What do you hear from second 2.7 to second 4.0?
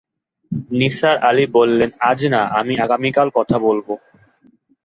আগামীকাল কথা বলব।